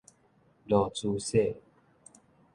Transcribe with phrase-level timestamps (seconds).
[0.65, 1.57] 落珠雪